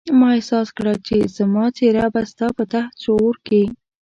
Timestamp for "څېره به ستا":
1.77-2.47